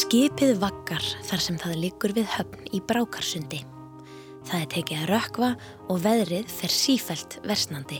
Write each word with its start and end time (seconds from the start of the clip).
Skipið 0.00 0.54
vaggar 0.62 1.02
þar 1.26 1.42
sem 1.44 1.56
það 1.60 1.80
liggur 1.82 2.12
við 2.16 2.28
höfn 2.32 2.68
í 2.72 2.78
Brákarsundi. 2.88 3.58
Það 4.48 4.60
er 4.62 4.68
tekið 4.72 5.00
að 5.02 5.08
rökva 5.10 5.48
og 5.92 5.98
veðrið 6.04 6.52
fer 6.54 6.72
sífælt 6.72 7.34
versnandi. 7.44 7.98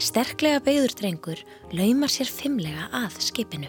Sterklega 0.00 0.62
beigður 0.64 0.94
drengur 0.96 1.42
lauma 1.74 2.08
sér 2.08 2.30
fimmlega 2.30 2.86
að 2.96 3.18
skipinu. 3.26 3.68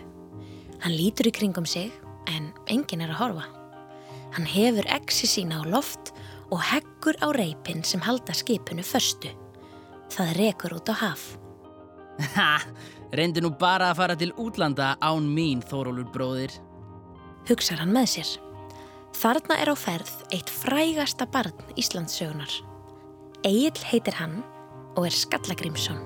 Hann 0.86 0.96
lítur 0.96 1.28
í 1.28 1.34
kringum 1.36 1.68
sig 1.68 1.90
en 2.32 2.54
engin 2.72 3.04
er 3.04 3.12
að 3.12 3.20
horfa. 3.24 3.48
Hann 4.38 4.48
hefur 4.54 4.88
exi 4.96 5.28
sína 5.28 5.60
á 5.60 5.64
loft 5.68 6.14
og 6.54 6.62
heggur 6.70 7.20
á 7.20 7.36
reypin 7.36 7.84
sem 7.84 8.06
halda 8.06 8.38
skipinu 8.38 8.86
förstu. 8.86 9.34
Það 10.14 10.38
rekur 10.40 10.78
út 10.78 10.94
á 10.94 10.96
haf. 11.02 11.34
Ha, 12.38 12.62
reyndi 13.12 13.44
nú 13.44 13.52
bara 13.60 13.90
að 13.92 14.00
fara 14.00 14.16
til 14.16 14.32
útlanda 14.40 14.94
án 15.04 15.28
mín, 15.28 15.60
Þórólur 15.66 16.08
bróðir 16.14 16.56
hugsar 17.50 17.82
hann 17.82 17.94
með 17.94 18.10
sér. 18.16 18.34
Þarna 19.16 19.58
er 19.62 19.72
á 19.72 19.76
ferð 19.80 20.12
eitt 20.34 20.52
frægasta 20.52 21.28
barn 21.32 21.56
Íslandssögunar. 21.80 22.52
Egil 23.46 23.86
heitir 23.92 24.18
hann 24.20 24.42
og 24.98 25.06
er 25.08 25.16
Skallagrímsson. 25.16 26.02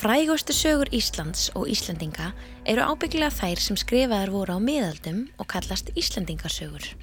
Frægustu 0.00 0.54
sögur 0.56 0.88
Íslands 0.96 1.50
og 1.54 1.68
Íslandinga 1.68 2.30
eru 2.64 2.84
ábygglega 2.88 3.32
þær 3.36 3.60
sem 3.60 3.76
skrifaðar 3.76 4.32
voru 4.32 4.56
á 4.56 4.60
miðaldum 4.60 5.26
og 5.36 5.50
kallast 5.52 5.92
Íslandingasögur. 5.92 6.94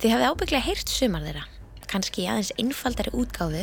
Þið 0.00 0.14
hafið 0.16 0.30
ábygglega 0.30 0.66
heyrt 0.68 0.88
sumar 0.88 1.24
þeirra 1.24 1.44
kannski 1.94 2.26
aðeins 2.26 2.52
einfaldari 2.58 3.14
útgáfu 3.14 3.62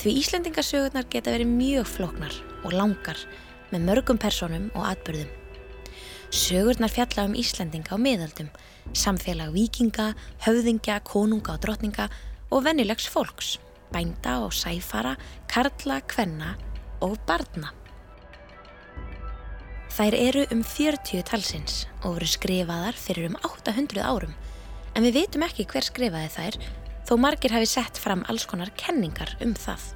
því 0.00 0.14
Íslandingasögurnar 0.22 1.08
geta 1.10 1.34
verið 1.34 1.50
mjög 1.50 1.88
floknar 1.90 2.36
og 2.62 2.76
langar 2.76 3.18
með 3.72 3.86
mörgum 3.88 4.20
personum 4.22 4.70
og 4.76 4.86
atbyrðum. 4.92 5.30
Sögurnar 6.32 6.92
fjalla 6.92 7.26
um 7.28 7.34
Íslandinga 7.36 7.92
á 7.92 7.98
miðaldum, 8.00 8.48
samfélag 8.96 9.52
vikinga, 9.52 10.12
höfðingja, 10.46 11.02
konunga 11.04 11.58
og 11.58 11.64
drotninga 11.64 12.08
og 12.52 12.64
vennilegs 12.64 13.08
fólks, 13.10 13.58
bænda 13.92 14.38
og 14.46 14.54
sæfara, 14.56 15.16
karla, 15.50 16.00
kvenna 16.08 16.54
og 17.04 17.18
barna. 17.28 17.74
Þær 19.92 20.16
eru 20.16 20.46
um 20.54 20.62
40 20.64 21.20
talsins 21.28 21.82
og 22.00 22.14
voru 22.14 22.28
skrifaðar 22.30 22.96
fyrir 22.96 23.28
um 23.28 23.36
800 23.44 24.00
árum 24.00 24.32
en 24.96 25.04
við 25.04 25.18
veitum 25.18 25.44
ekki 25.44 25.66
hver 25.68 25.84
skrifaði 25.84 26.30
þær 26.32 26.56
þó 27.08 27.16
margir 27.20 27.54
hafi 27.54 27.68
sett 27.68 27.98
fram 27.98 28.24
alls 28.30 28.46
konar 28.48 28.72
kenningar 28.78 29.36
um 29.44 29.54
það. 29.58 29.90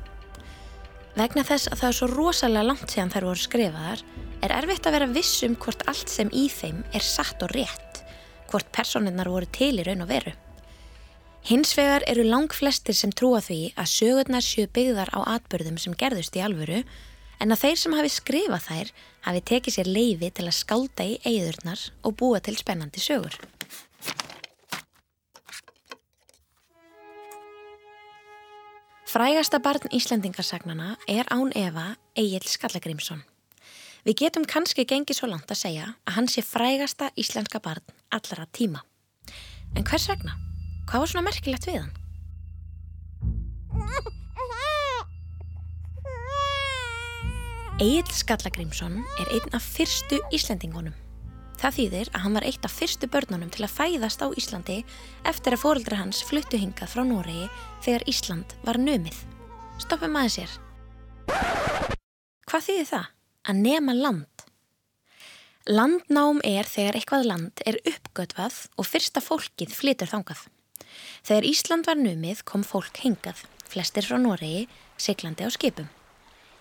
Vegna 1.17 1.47
þess 1.49 1.71
að 1.71 1.81
það 1.81 1.89
er 1.89 1.97
svo 1.99 2.09
rosalega 2.13 2.69
langt 2.69 2.93
síðan 2.93 3.13
þær 3.15 3.29
voru 3.31 3.43
skrifaðar 3.43 4.03
er 4.45 4.53
erfitt 4.59 4.89
að 4.89 4.97
vera 4.99 5.13
viss 5.15 5.39
um 5.47 5.55
hvort 5.57 5.87
allt 5.89 6.13
sem 6.13 6.29
í 6.29 6.49
þeim 6.53 6.83
er 6.93 7.05
satt 7.05 7.41
og 7.47 7.55
rétt, 7.57 8.03
hvort 8.51 8.69
personinnar 8.75 9.31
voru 9.33 9.49
til 9.49 9.79
í 9.81 9.87
raun 9.87 10.05
og 10.05 10.11
veru. 10.11 10.35
Hins 11.47 11.77
vegar 11.79 12.03
eru 12.11 12.25
lang 12.27 12.51
flestir 12.51 12.97
sem 12.99 13.13
trúa 13.15 13.41
því 13.41 13.61
að 13.79 13.93
sögurnar 13.93 14.45
séu 14.45 14.67
byggðar 14.67 15.13
á 15.15 15.39
atbyrðum 15.39 15.77
sem 15.79 15.95
gerðust 15.95 16.37
í 16.37 16.43
alvöru 16.43 16.81
en 17.41 17.55
að 17.55 17.63
þeir 17.63 17.79
sem 17.81 17.95
hafi 17.97 18.11
skrifað 18.13 18.65
þær 18.67 18.91
hafi 19.29 19.45
tekið 19.53 19.77
sér 19.77 19.91
leiði 19.97 20.33
til 20.35 20.47
að 20.49 20.57
skálda 20.59 21.07
í 21.07 21.19
eigðurnar 21.23 21.85
og 22.03 22.17
búa 22.19 22.43
til 22.43 22.57
spennandi 22.59 23.01
sögur. 23.01 23.39
Frægasta 29.17 29.57
barn 29.65 29.89
Íslandingarsagnana 29.97 30.99
er 31.09 31.25
án 31.33 31.49
Eva 31.57 31.95
Egil 32.21 32.45
Skallagrimsson. 32.45 33.23
Við 34.05 34.19
getum 34.21 34.45
kannski 34.45 34.85
gengið 34.85 35.17
svo 35.17 35.31
langt 35.31 35.49
að 35.49 35.57
segja 35.63 35.87
að 36.05 36.17
hann 36.19 36.29
sé 36.29 36.45
frægasta 36.45 37.09
íslenska 37.17 37.57
barn 37.65 37.81
allara 38.13 38.45
tíma. 38.53 38.83
En 39.73 39.89
hvers 39.89 40.05
vegna? 40.11 40.37
Hvað 40.91 41.01
var 41.01 41.13
svona 41.15 41.25
merkilegt 41.31 41.65
við 41.65 41.81
hann? 41.81 41.97
Egil 47.81 48.13
Skallagrimsson 48.21 49.01
er 49.01 49.33
einn 49.33 49.57
af 49.57 49.65
fyrstu 49.65 50.21
Íslandingunum. 50.29 51.06
Það 51.57 51.77
þýðir 51.79 52.09
að 52.13 52.23
hann 52.23 52.37
var 52.37 52.45
eitt 52.45 52.67
af 52.69 52.75
fyrstu 52.77 53.09
börnunum 53.09 53.51
til 53.53 53.65
að 53.65 53.75
fæðast 53.79 54.21
á 54.21 54.29
Íslandi 54.29 54.77
eftir 55.29 55.57
að 55.57 55.63
fórildra 55.63 56.01
hans 56.03 56.21
fluttu 56.29 56.61
hingað 56.61 56.93
frá 56.93 57.03
Noregi 57.07 57.47
þegar 57.85 58.05
Ísland 58.13 58.53
var 58.67 58.79
nömið. 58.81 59.17
Stoppum 59.81 60.19
aðeins 60.21 60.37
sér. 60.37 60.53
Hvað 62.47 62.67
þýðir 62.69 62.91
það? 62.91 63.07
Að 63.47 63.63
nema 63.63 63.95
land. 63.97 64.45
Landnám 65.67 66.43
er 66.47 66.69
þegar 66.69 66.99
eitthvað 67.01 67.27
land 67.31 67.65
er 67.67 67.81
uppgötvað 67.89 68.61
og 68.77 68.87
fyrsta 68.87 69.23
fólkið 69.25 69.73
flytur 69.75 70.13
þangað. 70.13 70.45
Þegar 71.27 71.49
Ísland 71.49 71.89
var 71.89 71.99
nömið 71.99 72.45
kom 72.47 72.63
fólk 72.69 73.01
hingað, 73.03 73.41
flestir 73.67 74.07
frá 74.07 74.21
Noregi, 74.21 74.69
seglandi 75.01 75.49
á 75.49 75.51
skipum. 75.51 75.89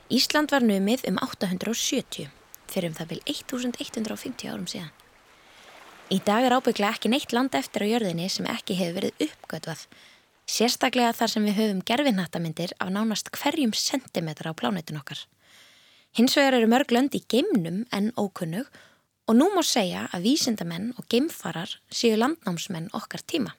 Ísland 0.10 0.56
var 0.56 0.66
nömið 0.66 1.06
um 1.12 1.20
870 1.22 2.32
fyrir 2.72 2.92
um 2.92 2.98
það 2.98 3.14
vil 3.14 3.22
1150 3.34 4.52
árum 4.52 4.68
síðan. 4.70 4.94
Í 6.14 6.20
dag 6.22 6.46
er 6.46 6.54
ábygglega 6.54 6.94
ekki 6.94 7.10
neitt 7.10 7.34
land 7.34 7.56
eftir 7.58 7.86
á 7.86 7.92
jörðinni 7.96 8.28
sem 8.30 8.46
ekki 8.46 8.78
hefur 8.78 9.00
verið 9.00 9.24
uppgötvað, 9.26 9.86
sérstaklega 10.46 11.16
þar 11.18 11.32
sem 11.34 11.48
við 11.48 11.58
höfum 11.60 11.82
gerfinhattamindir 11.90 12.76
af 12.78 12.92
nánast 12.94 13.32
hverjum 13.34 13.74
sentimetra 13.74 14.54
á 14.54 14.58
plánetun 14.58 15.02
okkar. 15.02 15.24
Hins 16.16 16.38
vegar 16.38 16.60
eru 16.60 16.70
mörg 16.70 16.94
lönd 16.94 17.18
í 17.18 17.24
geimnum 17.26 17.84
en 17.92 18.14
ókunnug 18.16 18.70
og 19.26 19.36
nú 19.36 19.50
má 19.52 19.64
segja 19.66 20.06
að 20.14 20.30
vísindamenn 20.30 20.92
og 21.00 21.10
geimfarar 21.10 21.74
séu 21.90 22.16
landnámsmenn 22.22 22.92
okkar 22.94 23.26
tíma 23.26 23.56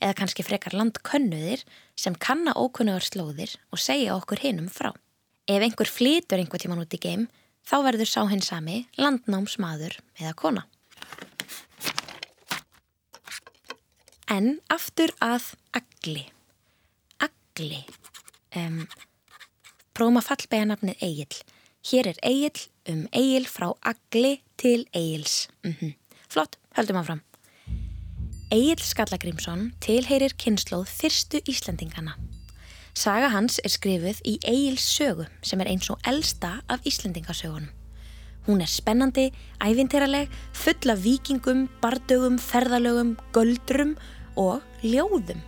eða 0.00 0.16
kannski 0.18 0.44
frekar 0.44 0.74
landkönnuðir 0.76 1.62
sem 1.96 2.16
kanna 2.16 2.54
ókunnugar 2.58 3.04
slóðir 3.04 3.54
og 3.72 3.80
segja 3.80 4.16
okkur 4.16 4.42
hinnum 4.42 4.68
frá. 4.72 4.90
Ef 5.48 5.62
einhver 5.62 5.88
flytur 5.88 6.40
einhver 6.40 6.60
tíman 6.60 6.80
út 6.82 6.96
í 6.96 7.00
geim 7.00 7.28
þá 7.64 7.76
verður 7.88 8.10
sá 8.10 8.22
hins 8.30 8.50
sami 8.50 8.84
landnámsmaður 9.00 9.98
eða 10.20 10.34
kona. 10.38 10.64
En 14.30 14.56
aftur 14.72 15.12
að 15.22 15.52
agli. 15.76 16.24
Agli. 17.22 17.82
Um, 18.56 18.84
prófum 19.94 20.18
að 20.20 20.30
fallbega 20.30 20.70
nafnið 20.70 21.04
Egil. 21.04 21.42
Hér 21.84 22.08
er 22.14 22.22
Egil 22.24 22.64
um 22.90 23.04
Egil 23.12 23.46
frá 23.50 23.68
agli 23.84 24.40
til 24.56 24.86
Egils. 24.92 25.48
Mm 25.62 25.74
-hmm. 25.80 25.94
Flott, 26.28 26.58
höldum 26.76 26.96
áfram. 26.96 27.22
Egil 28.50 28.78
Skallagrímsson 28.78 29.72
tilheyrir 29.80 30.34
kynnslóð 30.38 30.86
fyrstu 30.86 31.40
Íslandingana. 31.48 32.14
Saga 32.94 33.26
hans 33.32 33.56
er 33.66 33.72
skrifuð 33.74 34.20
í 34.22 34.36
Egil's 34.46 34.84
sögu 34.86 35.24
sem 35.42 35.58
er 35.64 35.72
eins 35.72 35.88
og 35.90 35.98
elsta 36.06 36.60
af 36.70 36.84
Íslendingasögunum. 36.86 37.72
Hún 38.46 38.60
er 38.62 38.70
spennandi, 38.70 39.32
ævintýraleg, 39.58 40.28
full 40.54 40.92
af 40.92 41.00
vikingum, 41.02 41.64
bardögum, 41.82 42.36
ferðalögum, 42.38 43.16
göldrum 43.34 43.96
og 44.38 44.62
ljóðum. 44.84 45.40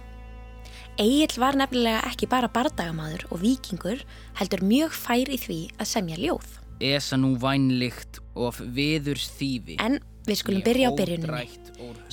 Egil 0.99 1.37
var 1.39 1.59
nefnilega 1.61 2.01
ekki 2.09 2.27
bara 2.27 2.49
bardagamadur 2.51 3.29
og 3.31 3.43
vikingur 3.45 4.01
heldur 4.41 4.65
mjög 4.67 4.97
fær 4.97 5.31
í 5.31 5.39
því 5.39 5.59
að 5.77 5.91
semja 5.93 6.19
ljóð. 6.19 6.49
Esa 6.83 7.19
nú 7.21 7.37
vænlikt 7.39 8.19
of 8.35 8.59
viðurs 8.59 9.29
þýfi. 9.37 9.77
En 9.85 10.01
við 10.27 10.41
skulum 10.41 10.65
byrja 10.67 10.91
á 10.91 10.99
byrjunum. 10.99 11.39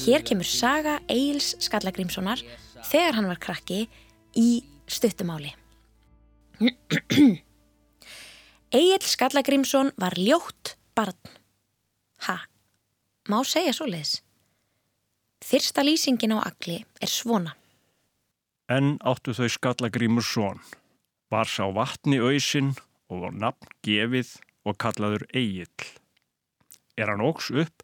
Hér 0.04 0.28
kemur 0.28 0.46
saga 0.46 1.00
Egil's 1.08 1.56
Skallagrímssonar 1.64 2.44
þegar 2.92 3.18
hann 3.18 3.32
var 3.32 3.42
krakki 3.42 3.88
í 4.38 4.62
stuttumáli. 4.94 5.54
Egil 8.74 9.06
Skallagrimsson 9.06 9.92
var 9.98 10.14
ljótt 10.18 10.78
barn. 10.96 11.18
Ha, 12.26 12.38
má 13.30 13.42
segja 13.46 13.74
svo 13.76 13.90
leiðis. 13.90 14.22
Fyrsta 15.44 15.84
lýsingin 15.84 16.34
á 16.38 16.40
agli 16.46 16.80
er 17.02 17.12
svona. 17.12 17.54
En 18.72 18.96
áttu 19.04 19.36
þau 19.36 19.50
Skallagrimsson, 19.52 20.62
var 21.30 21.50
sá 21.50 21.68
vatni 21.76 22.22
auðsin 22.22 22.72
og 23.12 23.26
var 23.26 23.36
nafn 23.36 23.70
gefið 23.86 24.38
og 24.64 24.80
kallaður 24.80 25.28
Egil. 25.36 25.68
Er 26.96 27.12
hann 27.12 27.26
ógs 27.26 27.52
upp, 27.52 27.84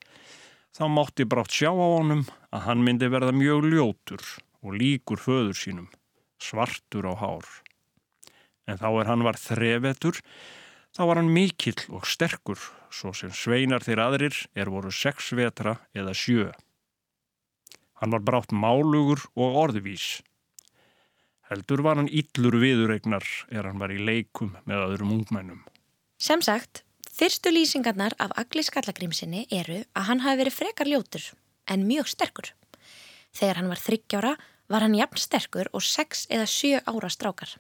þá 0.74 0.86
mátti 0.88 1.26
brátt 1.28 1.52
sjá 1.54 1.70
á 1.74 1.88
honum 2.00 2.24
að 2.54 2.66
hann 2.70 2.86
myndi 2.86 3.10
verða 3.12 3.36
mjög 3.36 3.68
ljótur 3.74 4.24
og 4.64 4.78
líkur 4.80 5.20
föður 5.20 5.58
sínum 5.58 5.90
svartur 6.44 7.10
á 7.10 7.14
hár. 7.20 7.46
En 8.70 8.80
þá 8.80 8.90
er 9.02 9.10
hann 9.10 9.26
var 9.26 9.40
þrevetur, 9.40 10.20
þá 10.96 11.02
var 11.10 11.22
hann 11.22 11.34
mikill 11.34 11.80
og 11.94 12.08
sterkur, 12.10 12.60
svo 12.90 13.14
sem 13.14 13.34
sveinar 13.34 13.86
þeir 13.86 14.04
aðrir 14.06 14.40
er 14.58 14.72
voru 14.74 14.92
sex 14.94 15.32
vetra 15.38 15.78
eða 15.94 16.16
sjö. 16.18 16.50
Hann 18.00 18.14
var 18.16 18.24
brátt 18.24 18.54
málugur 18.56 19.26
og 19.36 19.58
orðvís. 19.66 20.22
Heldur 21.50 21.82
var 21.84 21.98
hann 21.98 22.12
íllur 22.14 22.60
viðuregnar 22.62 23.26
er 23.50 23.66
hann 23.66 23.82
var 23.82 23.92
í 23.92 23.98
leikum 23.98 24.54
með 24.70 24.86
öðrum 24.86 25.16
ungmennum. 25.18 25.64
Sem 26.22 26.44
sagt, 26.46 26.84
fyrstu 27.10 27.52
lýsingarnar 27.52 28.14
af 28.22 28.36
Agli 28.38 28.64
Skallagrímsinni 28.64 29.48
eru 29.50 29.82
að 29.98 30.08
hann 30.12 30.24
hafi 30.24 30.44
verið 30.44 30.58
frekar 30.60 30.92
ljótur 30.92 31.26
en 31.68 31.88
mjög 31.90 32.12
sterkur. 32.14 32.54
Þegar 33.36 33.60
hann 33.60 33.72
var 33.72 33.82
þryggjára 33.82 34.36
var 34.70 34.86
hann 34.86 34.96
jafn 34.98 35.20
sterkur 35.20 35.70
og 35.74 35.84
sex 35.84 36.28
eða 36.30 36.48
sjö 36.48 36.80
ára 36.86 37.10
strákar. 37.10 37.58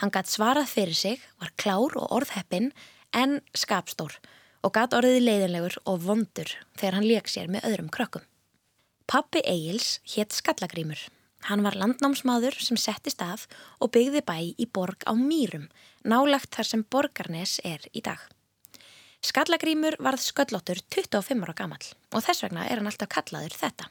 Hann 0.00 0.12
gætt 0.12 0.28
svarað 0.28 0.68
fyrir 0.68 0.94
sig, 0.96 1.20
var 1.40 1.54
klár 1.56 1.96
og 1.96 2.12
orðheppin 2.12 2.72
en 3.16 3.40
skapstór 3.56 4.18
og 4.62 4.74
gætt 4.76 4.96
orðið 4.96 5.22
leiðinlegur 5.24 5.78
og 5.88 6.02
vondur 6.04 6.52
þegar 6.76 6.98
hann 6.98 7.08
leik 7.08 7.30
sér 7.32 7.48
með 7.52 7.68
öðrum 7.70 7.90
krökkum. 7.92 8.24
Pappi 9.06 9.40
Egils 9.46 10.00
hétt 10.12 10.34
Skallagrímur. 10.34 10.98
Hann 11.46 11.62
var 11.62 11.76
landnámsmaður 11.78 12.56
sem 12.58 12.78
setti 12.80 13.12
stað 13.12 13.44
og 13.78 13.92
byggði 13.94 14.22
bæ 14.26 14.38
í 14.58 14.66
borg 14.66 15.06
á 15.06 15.14
Mýrum, 15.14 15.68
nálagt 16.02 16.50
þar 16.56 16.68
sem 16.72 16.82
borgarnes 16.90 17.60
er 17.64 17.84
í 17.94 18.02
dag. 18.02 18.18
Skallagrímur 19.22 19.96
varð 20.02 20.24
sköllóttur 20.26 20.82
25 20.90 21.46
ára 21.46 21.54
gammal 21.56 21.84
og 22.12 22.24
þess 22.26 22.44
vegna 22.44 22.66
er 22.66 22.82
hann 22.82 22.90
alltaf 22.90 23.12
kallaður 23.14 23.54
þetta. 23.56 23.88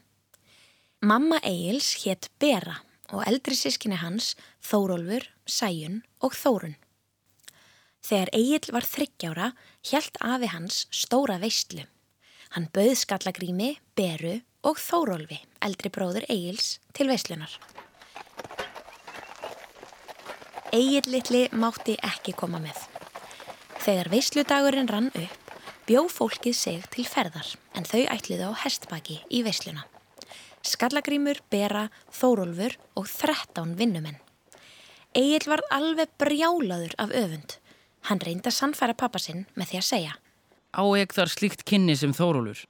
Mamma 1.05 1.37
Egils 1.45 1.91
hétt 2.01 2.31
Bera 2.41 2.79
og 3.13 3.19
eldri 3.29 3.53
sískinni 3.53 3.99
hans 4.01 4.31
Þórólfur, 4.65 5.27
Sæjun 5.45 5.99
og 6.25 6.33
Þórun. 6.33 6.73
Þegar 8.01 8.31
Egil 8.33 8.73
var 8.73 8.87
þryggjára 8.89 9.51
hjælt 9.85 10.17
afi 10.25 10.49
hans 10.49 10.79
stóra 10.89 11.37
veistlu. 11.43 11.85
Hann 12.57 12.71
bauð 12.73 12.95
Skallagrími, 13.03 13.75
Beru 13.93 14.39
og 14.65 14.81
Þórólfi, 14.81 15.37
eldri 15.61 15.93
bróður 15.93 16.25
Egils, 16.25 16.79
til 16.97 17.11
veislunar. 17.13 17.53
Egil 20.73 21.05
litli 21.13 21.45
mátti 21.53 21.99
ekki 22.01 22.33
koma 22.33 22.57
með. 22.65 22.79
Þegar 23.85 24.09
veisludagurinn 24.09 24.89
rann 24.89 25.13
upp, 25.13 25.57
bjó 25.85 26.07
fólkið 26.09 26.63
sig 26.65 26.93
til 26.95 27.05
ferðar 27.05 27.59
en 27.77 27.85
þau 27.85 28.07
ætliði 28.09 28.49
á 28.49 28.53
hestbaki 28.65 29.21
í 29.29 29.45
veisluna. 29.45 29.85
Skallagrímur, 30.65 31.39
Bera, 31.53 31.89
Þórólfur 32.13 32.75
og 32.97 33.07
13 33.09 33.75
vinnumenn. 33.77 34.17
Egil 35.15 35.45
var 35.47 35.61
alveg 35.71 36.11
brjálaður 36.19 36.95
af 36.99 37.13
öfund. 37.15 37.57
Hann 38.09 38.21
reyndi 38.21 38.49
að 38.49 38.57
sannfæra 38.57 38.95
pappa 38.97 39.21
sinn 39.21 39.45
með 39.55 39.71
því 39.71 39.79
að 39.79 39.89
segja. 39.89 40.15
Á 40.75 40.83
ekki 40.99 41.17
þar 41.19 41.31
slíkt 41.31 41.65
kynni 41.69 41.95
sem 41.95 42.13
Þórólfur. 42.13 42.65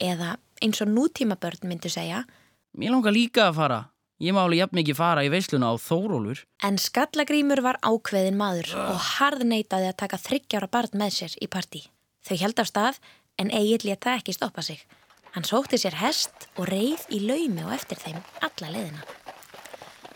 Eða 0.00 0.36
eins 0.64 0.80
og 0.80 0.88
nútíma 0.88 1.36
börn 1.40 1.66
myndu 1.68 1.90
segja. 1.92 2.24
Mér 2.72 2.94
langar 2.94 3.12
líka 3.12 3.48
að 3.50 3.58
fara. 3.58 3.80
Ég 4.20 4.34
má 4.36 4.42
alveg 4.44 4.60
jafn 4.60 4.76
mikið 4.76 4.96
fara 4.98 5.24
í 5.24 5.30
veisluna 5.32 5.72
á 5.72 5.74
Þórólfur. 5.80 6.42
En 6.64 6.78
Skallagrímur 6.80 7.62
var 7.64 7.80
ákveðin 7.84 8.38
maður 8.40 8.74
og 8.80 8.98
harð 9.16 9.44
neytaði 9.48 9.90
að 9.90 10.00
taka 10.04 10.20
þryggjára 10.20 10.70
barn 10.72 10.96
með 11.02 11.14
sér 11.18 11.36
í 11.40 11.48
partí. 11.52 11.86
Þau 12.28 12.36
held 12.44 12.60
af 12.60 12.68
stað 12.68 13.00
en 13.40 13.52
Egil 13.56 13.80
leta 13.88 14.16
ekki 14.18 14.36
stoppa 14.36 14.64
sig. 14.64 14.82
Hann 15.30 15.46
sótti 15.46 15.78
sér 15.78 15.94
hest 16.00 16.48
og 16.58 16.66
reið 16.70 17.04
í 17.14 17.20
laumi 17.22 17.62
og 17.62 17.74
eftir 17.74 18.00
þeim 18.02 18.18
alla 18.42 18.70
leiðina. 18.74 19.04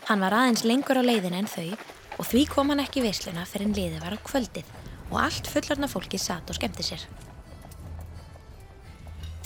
Hann 0.09 0.21
var 0.21 0.35
aðeins 0.35 0.65
lengur 0.67 0.99
á 0.99 1.03
leiðina 1.07 1.39
en 1.39 1.47
þau 1.47 1.71
og 2.19 2.27
því 2.27 2.41
kom 2.51 2.71
hann 2.71 2.83
ekki 2.83 2.99
í 2.99 3.05
veisluna 3.05 3.45
fyrir 3.47 3.69
en 3.69 3.77
liði 3.77 4.01
var 4.03 4.15
á 4.15 4.25
kvöldið 4.27 4.73
og 5.11 5.15
allt 5.21 5.47
fullarna 5.51 5.87
fólki 5.91 6.19
satt 6.19 6.51
og 6.51 6.57
skemmti 6.59 6.83
sér. 6.83 7.05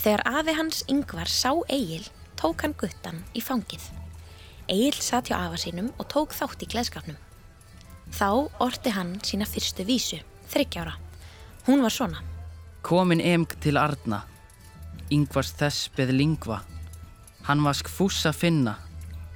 Þegar 0.00 0.24
afi 0.40 0.56
hans 0.56 0.82
yngvar 0.90 1.30
sá 1.30 1.52
Egil 1.68 2.06
tók 2.40 2.64
hann 2.64 2.74
guttan 2.80 3.22
í 3.36 3.42
fangið. 3.44 3.84
Egil 4.70 4.96
satt 4.96 5.30
hjá 5.30 5.36
afa 5.38 5.60
sínum 5.60 5.92
og 6.00 6.08
tók 6.10 6.34
þátt 6.34 6.64
í 6.64 6.70
gleðskapnum. 6.72 7.18
Þá 8.10 8.30
orti 8.64 8.90
hann 8.96 9.18
sína 9.22 9.46
fyrstu 9.46 9.84
vísu, 9.86 10.18
þryggjára. 10.50 10.96
Hún 11.68 11.84
var 11.84 11.94
svona. 11.94 12.24
Komin 12.82 13.20
emg 13.20 13.54
til 13.60 13.78
Arna. 13.78 14.24
Yngvars 15.10 15.52
þess 15.58 15.90
beð 15.96 16.12
lingva. 16.14 16.60
Hann 17.48 17.64
vask 17.66 17.88
fússa 17.90 18.32
finna. 18.36 18.76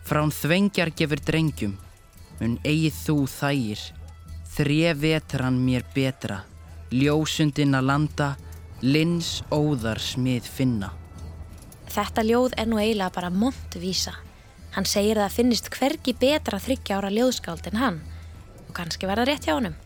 Frán 0.04 0.32
þvengjar 0.34 0.92
gefur 0.94 1.22
drengjum. 1.24 1.76
Mun 2.40 2.58
eigið 2.62 2.98
þú 3.04 3.16
þægir. 3.30 3.84
Þrje 4.54 4.92
vetran 5.02 5.58
mér 5.64 5.86
betra. 5.94 6.42
Ljósundin 6.94 7.74
að 7.74 7.88
landa. 7.90 8.28
Lins 8.82 9.40
óðar 9.50 9.98
smið 10.02 10.46
finna. 10.46 10.92
Þetta 11.94 12.24
ljóð 12.26 12.54
er 12.58 12.68
nú 12.68 12.78
eiginlega 12.82 13.14
bara 13.14 13.30
montvísa. 13.30 14.14
Hann 14.74 14.86
segir 14.90 15.18
að 15.18 15.28
það 15.28 15.36
finnist 15.38 15.70
hvergi 15.70 16.14
betra 16.18 16.58
þryggjára 16.58 17.10
ljóðskáld 17.14 17.68
en 17.70 17.78
hann 17.78 17.98
og 18.66 18.72
kannski 18.74 19.06
verða 19.06 19.28
rétt 19.28 19.46
hjá 19.46 19.54
honum. 19.54 19.76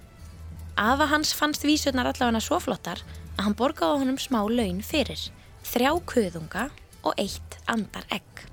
Afa 0.79 1.09
hans 1.11 1.35
fannst 1.37 1.67
vísurnar 1.67 2.09
allavega 2.09 2.41
svo 2.41 2.61
flottar 2.63 3.03
að 3.37 3.43
hann 3.45 3.57
borgaði 3.59 4.01
honum 4.03 4.21
smá 4.21 4.41
laun 4.49 4.81
fyrir, 4.87 5.21
þrjá 5.69 5.91
kuðunga 6.09 6.69
og 7.05 7.19
eitt 7.21 7.59
andar 7.69 8.07
egg. 8.15 8.45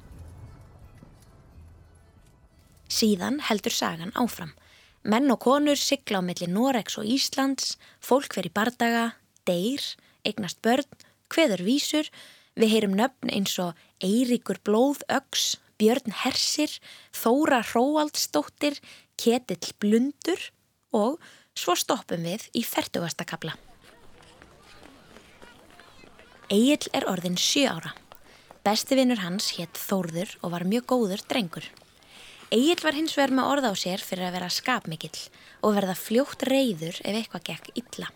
Síðan 2.91 3.39
heldur 3.47 3.73
sagan 3.73 4.13
áfram. 4.19 4.53
Menn 5.06 5.31
og 5.31 5.39
konur 5.45 5.77
sigla 5.79 6.19
á 6.19 6.25
milli 6.25 6.47
Noregs 6.50 6.97
og 7.00 7.07
Íslands, 7.07 7.75
fólk 8.01 8.35
veri 8.38 8.50
bardaga, 8.50 9.13
deyr, 9.47 9.83
eignast 10.25 10.62
börn, 10.65 10.88
hveður 11.29 11.63
vísur, 11.67 12.09
við 12.57 12.73
heyrum 12.73 12.97
nöfn 12.97 13.31
eins 13.31 13.53
og 13.62 13.77
Eiríkur 14.03 14.59
Blóðöks, 14.65 15.56
Björn 15.79 16.15
Hersir, 16.23 16.71
Þóra 17.13 17.62
Hróaldsdóttir, 17.67 18.79
Ketill 19.19 19.75
Blundur 19.79 20.50
og 20.95 21.19
svo 21.56 21.77
stoppum 21.79 22.25
við 22.25 22.50
í 22.56 22.63
fertugasta 22.65 23.27
kabla. 23.27 23.56
Egil 26.45 26.92
er 26.94 27.07
orðin 27.09 27.39
sjö 27.42 27.65
ára. 27.74 27.95
Besti 28.65 28.94
vinnur 28.97 29.24
hans 29.24 29.56
hétt 29.57 29.80
Þórður 29.81 30.36
og 30.45 30.51
var 30.53 30.65
mjög 30.69 30.83
góður 30.92 31.24
drengur. 31.25 31.65
Egil 32.53 32.77
var 32.84 32.93
hins 32.93 33.15
vegar 33.17 33.34
með 33.34 33.48
orð 33.50 33.65
á 33.65 33.74
sér 33.74 34.03
fyrir 34.05 34.27
að 34.27 34.36
vera 34.38 34.50
skapmikill 34.53 35.17
og 35.65 35.74
verða 35.74 35.96
fljótt 35.98 36.46
reyður 36.46 37.00
ef 37.01 37.17
eitthvað 37.17 37.48
gekk 37.50 37.72
illa. 37.81 38.12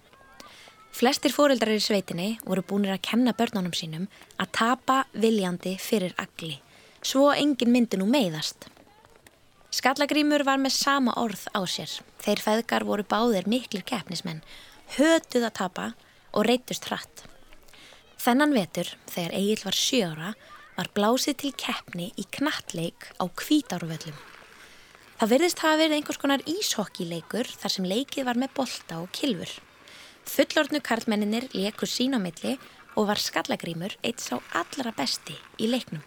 Flestir 0.94 1.34
fóreldrar 1.34 1.74
í 1.74 1.82
sveitinni 1.82 2.27
voru 2.46 2.62
búinir 2.62 2.94
að 2.94 3.06
kenna 3.10 3.34
börnunum 3.34 3.74
sínum 3.74 4.06
að 4.38 4.54
tapa 4.60 5.00
viljandi 5.13 5.74
fyrir 5.82 6.13
agli, 6.22 6.60
svo 7.01 7.32
engin 7.34 7.74
myndi 7.74 7.98
nú 7.98 8.06
meiðast. 8.10 8.68
Skallagrímur 9.74 10.46
var 10.46 10.62
með 10.62 10.75
sama 10.77 11.18
orð 11.18 11.48
á 11.54 11.62
sér. 11.65 11.89
Þeir 12.22 12.46
feðgar 12.46 12.86
voru 12.86 13.06
báðir 13.10 13.50
miklir 13.50 13.86
keppnismenn, 13.86 14.46
hötuð 14.98 15.50
að 15.50 15.58
tapa 15.63 15.89
og 16.34 16.46
reytust 16.46 16.89
hratt. 16.89 17.29
Þennan 18.20 18.52
vetur, 18.52 18.90
þegar 19.08 19.36
Egil 19.38 19.62
var 19.64 19.78
sjöra, 19.80 20.34
var 20.76 20.90
blásið 20.96 21.38
til 21.40 21.54
keppni 21.56 22.10
í 22.20 22.26
knattleik 22.36 23.08
á 23.16 23.24
kvítáruvöllum. 23.32 24.18
Það 25.20 25.32
verðist 25.34 25.64
hafa 25.64 25.80
verið 25.80 25.96
einhvers 25.98 26.20
konar 26.20 26.44
íshokkileikur 26.48 27.48
þar 27.62 27.74
sem 27.76 27.88
leikið 27.88 28.28
var 28.28 28.40
með 28.40 28.54
bolta 28.60 29.00
og 29.00 29.10
kilfur. 29.16 29.54
Fullorðnu 30.28 30.84
karlmenninir 30.84 31.48
leikur 31.56 31.92
sín 31.92 32.16
á 32.16 32.20
milli 32.20 32.58
og 33.00 33.08
var 33.08 33.24
skallagrímur 33.24 33.96
eitt 34.04 34.20
sá 34.24 34.36
allra 34.52 34.92
besti 34.96 35.40
í 35.56 35.72
leiknum. 35.72 36.04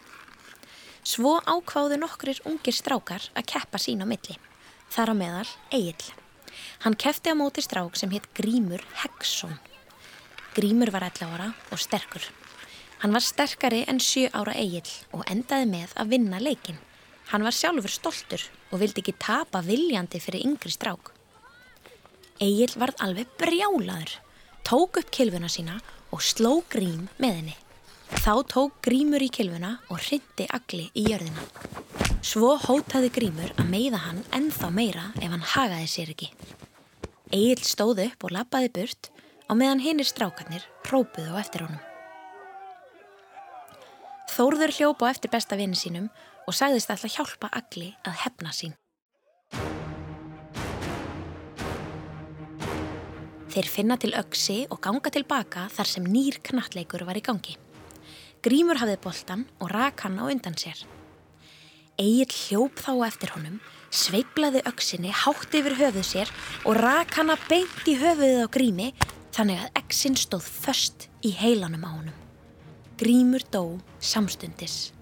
Svo 1.02 1.38
ákváðu 1.48 1.96
nokkrir 2.00 2.44
ungir 2.48 2.76
strákar 2.76 3.24
að 3.32 3.48
keppa 3.56 3.80
sín 3.80 4.04
á 4.04 4.06
milli. 4.06 4.36
Þar 4.92 5.12
á 5.12 5.14
meðal 5.16 5.50
Egil. 5.72 6.12
Hann 6.84 7.00
kefti 7.00 7.32
á 7.32 7.36
móti 7.36 7.64
strák 7.64 7.96
sem 7.96 8.12
hétt 8.12 8.28
Grímur 8.36 8.84
Heggsson. 9.00 9.56
Grímur 10.52 10.90
var 10.92 11.06
11 11.06 11.30
ára 11.32 11.46
og 11.72 11.80
sterkur. 11.80 12.24
Hann 13.00 13.14
var 13.16 13.24
sterkari 13.24 13.86
en 13.88 13.96
7 14.00 14.28
ára 14.36 14.52
Egil 14.52 14.90
og 15.16 15.24
endaði 15.32 15.68
með 15.70 15.94
að 15.96 16.10
vinna 16.12 16.40
leikin. 16.44 16.76
Hann 17.32 17.46
var 17.46 17.56
sjálfur 17.56 17.90
stoltur 17.90 18.44
og 18.70 18.82
vildi 18.82 19.00
ekki 19.00 19.14
tapa 19.16 19.62
viljandi 19.64 20.20
fyrir 20.20 20.44
yngri 20.44 20.72
strák. 20.74 21.08
Egil 22.44 22.74
varð 22.76 23.00
alveg 23.00 23.32
brjálaður, 23.40 24.12
tók 24.68 25.00
upp 25.00 25.10
kilvuna 25.14 25.48
sína 25.48 25.78
og 26.12 26.20
sló 26.20 26.58
grím 26.68 27.08
með 27.16 27.38
henni. 27.38 27.56
Þá 28.20 28.34
tók 28.52 28.76
grímur 28.84 29.24
í 29.24 29.30
kilvuna 29.32 29.78
og 29.88 30.04
hrindi 30.04 30.50
agli 30.52 30.90
í 30.92 31.06
jörðina. 31.08 31.46
Svo 32.20 32.52
hótaði 32.60 33.08
grímur 33.14 33.56
að 33.56 33.72
meiða 33.72 34.04
hann 34.04 34.20
ennþá 34.36 34.68
meira 34.68 35.08
ef 35.16 35.32
hann 35.32 35.48
hagaði 35.56 35.88
sér 35.88 36.12
ekki. 36.12 36.28
Egil 37.32 37.64
stóð 37.64 38.04
upp 38.10 38.28
og 38.28 38.36
lappaði 38.36 38.68
burt 38.76 39.12
á 39.52 39.54
meðan 39.54 39.82
hinnir 39.84 40.08
strákarnir 40.08 40.64
própuðu 40.80 41.36
á 41.36 41.36
eftir 41.36 41.66
honum. 41.66 41.80
Þórður 44.32 44.72
hljópa 44.72 45.04
á 45.04 45.12
eftir 45.12 45.28
besta 45.28 45.58
vini 45.60 45.76
sínum 45.76 46.08
og 46.48 46.56
sagðist 46.56 46.88
alltaf 46.88 47.12
hjálpa 47.12 47.50
agli 47.52 47.90
að 48.08 48.16
hefna 48.24 48.54
sín. 48.56 48.72
Þeir 53.52 53.68
finna 53.68 54.00
til 54.00 54.14
öksi 54.16 54.62
og 54.72 54.80
ganga 54.80 55.12
tilbaka 55.12 55.66
þar 55.68 55.90
sem 55.90 56.08
nýr 56.08 56.40
knattleikur 56.40 57.04
var 57.04 57.20
í 57.20 57.26
gangi. 57.26 57.58
Grímur 58.40 58.80
hafði 58.80 58.96
boltan 59.04 59.44
og 59.60 59.68
rak 59.76 60.06
hann 60.06 60.16
á 60.16 60.32
undan 60.32 60.56
sér. 60.56 60.80
Egil 62.00 62.32
hljóp 62.32 62.80
þá 62.80 62.92
eftir 63.04 63.36
honum, 63.36 63.60
sveiblaði 63.92 64.64
öksinni 64.64 65.12
hátt 65.12 65.52
yfir 65.52 65.76
höfuð 65.76 66.06
sér 66.08 66.32
og 66.64 66.80
rak 66.80 67.12
hana 67.20 67.36
beint 67.50 67.84
í 67.84 68.00
höfuðið 68.00 68.48
á 68.48 68.48
grími 68.48 68.94
þannig 69.32 69.62
að 69.62 69.78
eksin 69.80 70.16
stóð 70.18 70.44
först 70.44 71.08
í 71.24 71.32
heilanum 71.36 71.86
á 71.88 71.90
honum. 71.90 72.18
Grímur 73.00 73.44
dó 73.52 73.80
samstundis. 74.00 74.92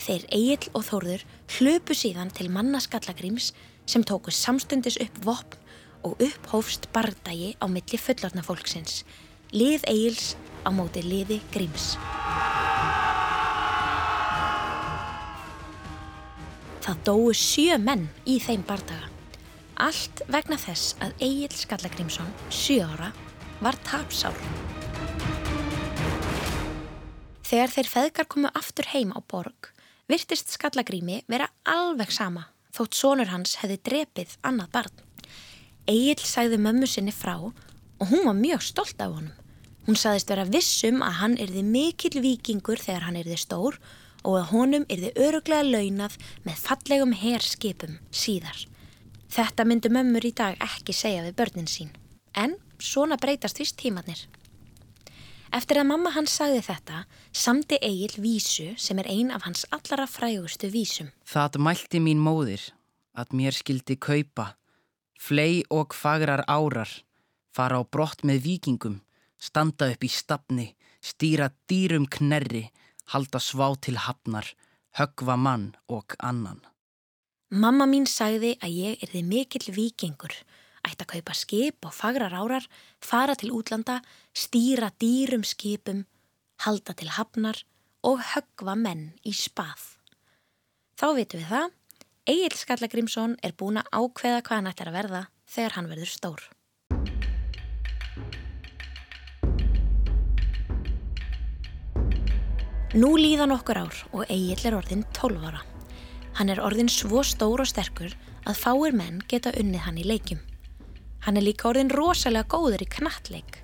Þeir 0.00 0.24
Egil 0.32 0.70
og 0.72 0.86
Þórður 0.88 1.24
hlöpu 1.58 1.96
síðan 1.96 2.32
til 2.32 2.48
manna 2.52 2.80
skallagríms 2.80 3.52
sem 3.84 4.04
tóku 4.06 4.32
samstundis 4.32 4.96
upp 5.02 5.20
vopn 5.26 5.58
og 6.08 6.16
upphófst 6.24 6.88
bardagi 6.94 7.52
á 7.60 7.68
milli 7.68 8.00
fullorna 8.00 8.42
fólksins. 8.42 9.04
Lið 9.52 9.84
Egils 9.92 10.34
á 10.64 10.72
móti 10.72 11.04
liði 11.04 11.40
gríms. 11.52 11.98
Það 16.80 17.02
dói 17.04 17.34
sjö 17.36 17.76
menn 17.78 18.08
í 18.24 18.40
þeim 18.40 18.64
bardaga. 18.66 19.10
Allt 19.80 20.24
vegna 20.32 20.56
þess 20.60 20.96
að 21.04 21.12
Egil 21.24 21.52
Skallagrímsson, 21.56 22.28
sjö 22.52 22.84
ára, 22.84 23.12
var 23.60 23.76
tapsár. 23.86 24.36
Þegar 27.46 27.74
þeir 27.74 27.90
feðgar 27.96 28.30
komu 28.30 28.50
aftur 28.54 28.88
heim 28.92 29.10
á 29.12 29.20
borg, 29.20 29.72
virtist 30.10 30.52
Skallagrími 30.54 31.22
vera 31.28 31.50
alveg 31.68 32.12
sama 32.14 32.48
þótt 32.74 32.96
sonur 32.96 33.30
hans 33.30 33.56
hefði 33.60 33.78
drepið 33.88 34.36
annað 34.46 34.72
barn. 34.76 35.00
Egil 35.90 36.22
sagði 36.22 36.60
mömmu 36.62 36.88
sinni 36.88 37.14
frá 37.14 37.36
og 37.40 38.04
hún 38.12 38.26
var 38.28 38.38
mjög 38.38 38.62
stolt 38.64 39.02
af 39.02 39.14
honum. 39.16 39.34
Hún 39.86 39.98
sagðist 39.98 40.30
vera 40.30 40.46
vissum 40.46 41.00
að 41.02 41.18
hann 41.18 41.36
erði 41.40 41.64
mikill 41.66 42.22
vikingur 42.22 42.78
þegar 42.78 43.08
hann 43.08 43.18
erði 43.18 43.38
stór 43.40 43.78
og 44.22 44.36
að 44.36 44.50
honum 44.52 44.84
erði 44.92 45.12
öruglega 45.18 45.66
launað 45.66 46.18
með 46.44 46.60
fallegum 46.62 47.14
herskipum 47.16 47.98
síðar. 48.12 48.66
Þetta 49.30 49.66
myndi 49.66 49.90
mömmur 49.92 50.26
í 50.26 50.34
dag 50.36 50.58
ekki 50.62 50.94
segja 50.94 51.24
við 51.26 51.38
börnin 51.40 51.70
sín. 51.70 51.90
En 52.34 52.56
svona 52.80 53.16
breytast 53.20 53.60
vist 53.60 53.78
tímannir. 53.80 54.26
Eftir 55.50 55.80
að 55.80 55.88
mamma 55.90 56.12
hans 56.14 56.36
sagði 56.38 56.60
þetta, 56.62 57.04
samdi 57.34 57.80
Egil 57.82 58.20
vísu 58.22 58.68
sem 58.78 58.98
er 59.02 59.08
ein 59.10 59.32
af 59.34 59.42
hans 59.48 59.64
allara 59.74 60.06
frægustu 60.06 60.70
vísum. 60.70 61.10
Það 61.26 61.58
mælti 61.58 61.98
mín 62.02 62.22
móðir 62.22 62.68
að 63.18 63.34
mér 63.34 63.56
skildi 63.56 63.96
kaupa, 63.98 64.54
flei 65.18 65.64
og 65.70 65.94
fagrar 65.94 66.44
árar, 66.46 66.90
fara 67.50 67.80
á 67.80 67.84
brott 67.84 68.22
með 68.22 68.44
vikingum, 68.46 69.00
standa 69.42 69.90
upp 69.90 70.06
í 70.06 70.10
stafni, 70.12 70.68
stýra 71.02 71.50
dýrum 71.66 72.06
knerri, 72.06 72.68
halda 73.10 73.42
svá 73.42 73.74
til 73.82 73.98
hafnar, 73.98 74.46
högva 74.94 75.36
mann 75.36 75.72
og 75.88 76.14
annan. 76.18 76.62
Mamma 77.50 77.88
mín 77.90 78.06
sagði 78.06 78.54
að 78.62 78.76
ég 78.76 79.00
erði 79.02 79.24
mikill 79.26 79.74
vikingur, 79.74 80.34
ætti 80.86 81.04
að 81.04 81.12
kaupa 81.14 81.36
skip 81.36 81.88
og 81.88 81.94
fagrar 81.94 82.34
árar, 82.36 82.66
fara 83.00 83.36
til 83.38 83.52
útlanda, 83.56 84.00
stýra 84.32 84.90
dýrum 85.00 85.44
skipum, 85.46 86.04
halda 86.64 86.94
til 86.96 87.10
hafnar 87.16 87.62
og 88.06 88.22
högva 88.32 88.76
menn 88.78 89.10
í 89.26 89.34
spað. 89.36 89.96
Þá 91.00 91.06
vitum 91.16 91.40
við 91.40 91.52
það, 91.52 91.76
Egil 92.30 92.56
Skallagrimsson 92.56 93.36
er 93.42 93.56
búin 93.56 93.80
að 93.80 93.88
ákveða 93.96 94.42
hvað 94.44 94.58
hann 94.58 94.70
ætlar 94.70 94.90
að 94.90 94.98
verða 94.98 95.20
þegar 95.50 95.76
hann 95.76 95.88
verður 95.90 96.10
stór. 96.12 96.42
Nú 102.90 103.14
líðan 103.14 103.54
okkur 103.54 103.78
ár 103.78 103.98
og 104.10 104.24
Egil 104.26 104.64
er 104.66 104.76
orðin 104.80 105.04
12 105.14 105.44
ára. 105.46 105.64
Hann 106.38 106.50
er 106.50 106.60
orðin 106.62 106.90
svo 106.90 107.22
stór 107.26 107.62
og 107.62 107.70
sterkur 107.70 108.16
að 108.44 108.58
fáir 108.58 108.96
menn 108.98 109.20
geta 109.30 109.52
unnið 109.54 109.84
hann 109.86 110.00
í 110.00 110.06
leikjum. 110.10 110.40
Hann 111.26 111.36
er 111.36 111.44
líka 111.44 111.68
orðin 111.68 111.92
rosalega 111.92 112.48
góður 112.48 112.80
í 112.80 112.88
knattleik. 112.88 113.60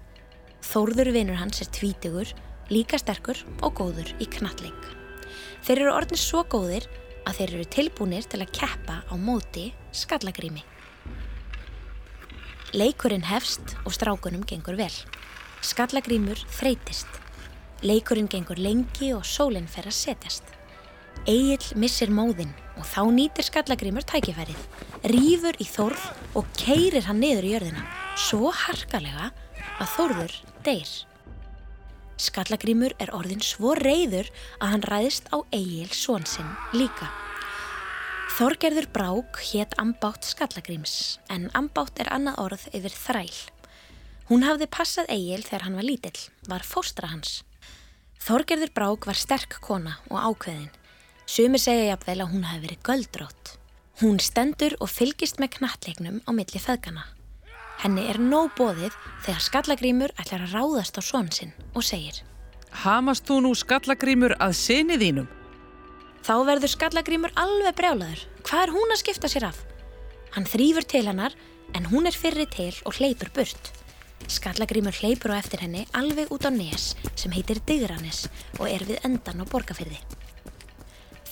Þórður 0.66 1.12
vinnur 1.14 1.38
hans 1.40 1.62
er 1.64 1.70
tvítugur, 1.72 2.28
líka 2.68 2.98
sterkur 3.00 3.38
og 3.64 3.78
góður 3.78 4.10
í 4.20 4.28
knattleik. 4.28 4.88
Þeir 5.64 5.78
eru 5.78 5.94
orðin 5.94 6.20
svo 6.20 6.42
góðir 6.44 6.84
að 7.26 7.38
þeir 7.38 7.54
eru 7.54 7.68
tilbúinir 7.76 8.28
til 8.28 8.42
að 8.42 8.52
keppa 8.58 8.98
á 9.08 9.14
móti 9.16 9.70
skallagrými. 9.96 10.64
Leikurinn 12.76 13.24
hefst 13.24 13.76
og 13.86 13.94
strákunum 13.96 14.44
gengur 14.44 14.76
vel. 14.76 14.92
Skallagrímur 15.64 16.36
þreytist. 16.58 17.08
Leikurinn 17.86 18.28
gengur 18.28 18.60
lengi 18.60 19.14
og 19.16 19.24
sólinn 19.24 19.70
fer 19.70 19.88
að 19.88 19.96
setjast. 19.96 20.52
Egil 21.24 21.62
missir 21.80 22.12
móðinn 22.12 22.52
og 22.76 22.84
þá 22.84 23.02
nýtir 23.16 23.46
skallagrimur 23.48 24.04
tækifærið, 24.06 24.62
rýfur 25.12 25.58
í 25.62 25.66
þórð 25.68 26.06
og 26.38 26.48
keirir 26.60 27.06
hann 27.08 27.20
niður 27.22 27.48
í 27.48 27.52
jörðina, 27.54 27.84
svo 28.20 28.52
harkalega 28.52 29.30
að 29.80 29.92
þórður 29.96 30.34
deyr. 30.66 30.92
Skallagrimur 32.16 32.94
er 33.02 33.12
orðin 33.16 33.42
svo 33.44 33.74
reyður 33.76 34.30
að 34.60 34.70
hann 34.72 34.86
ræðist 34.88 35.28
á 35.32 35.44
Egil 35.52 35.90
svonsinn 35.92 36.48
líka. 36.72 37.10
Þorgerður 38.36 38.88
Brák 38.92 39.38
hétt 39.50 39.76
ambátt 39.80 40.24
skallagrims 40.28 41.18
en 41.32 41.48
ambátt 41.56 42.00
er 42.00 42.10
annað 42.12 42.40
orð 42.42 42.64
yfir 42.76 42.92
þræl. 42.92 43.36
Hún 44.28 44.42
hafði 44.44 44.66
passað 44.72 45.12
Egil 45.12 45.44
þegar 45.44 45.66
hann 45.68 45.78
var 45.78 45.86
lítill, 45.86 46.18
var 46.48 46.64
fóstra 46.66 47.12
hans. 47.12 47.42
Þorgerður 48.26 48.72
Brák 48.76 49.06
var 49.08 49.20
sterk 49.20 49.60
kona 49.64 49.98
og 50.10 50.18
ákveðin. 50.18 50.72
Sumir 51.26 51.58
segja 51.58 51.90
jafnvel 51.90 52.20
að 52.22 52.32
hún 52.32 52.44
hafi 52.46 52.62
verið 52.62 52.82
göldrótt. 52.86 53.56
Hún 53.98 54.20
stendur 54.22 54.76
og 54.78 54.90
fylgist 54.92 55.40
með 55.42 55.56
knattleiknum 55.56 56.20
á 56.22 56.30
milli 56.30 56.60
feðgana. 56.62 57.02
Henni 57.82 58.04
er 58.06 58.20
nóg 58.22 58.52
bóðið 58.56 58.94
þegar 59.24 59.42
skallagrímur 59.42 60.14
ætlar 60.22 60.44
að 60.46 60.54
ráðast 60.54 61.00
á 61.00 61.02
són 61.02 61.26
sinn 61.34 61.50
og 61.74 61.84
segir 61.84 62.22
Hamast 62.84 63.26
þú 63.26 63.40
nú 63.42 63.50
skallagrímur 63.58 64.36
að 64.40 64.54
sinni 64.58 64.98
þínum? 65.00 65.26
Þá 66.22 66.34
verður 66.46 66.72
skallagrímur 66.72 67.34
alveg 67.38 67.74
brjálaður. 67.78 68.22
Hvað 68.46 68.62
er 68.62 68.74
hún 68.76 68.94
að 68.94 69.00
skipta 69.02 69.30
sér 69.32 69.48
af? 69.48 69.58
Hann 70.36 70.46
þrýfur 70.46 70.86
til 70.86 71.04
hennar 71.08 71.34
en 71.74 71.88
hún 71.90 72.06
er 72.06 72.14
fyrri 72.14 72.46
til 72.52 72.72
og 72.84 73.00
hleypur 73.00 73.32
burt. 73.34 73.72
Skallagrímur 74.30 74.94
hleypur 75.00 75.34
á 75.34 75.40
eftir 75.40 75.64
henni 75.64 75.86
alveg 75.96 76.30
út 76.34 76.46
á 76.46 76.50
nes 76.54 76.94
sem 77.14 77.34
heitir 77.34 77.62
Digranis 77.66 78.26
og 78.60 78.68
er 78.70 78.86
við 78.86 79.02
endan 79.06 79.42
á 79.42 79.44
borgarfyrði. 79.48 79.98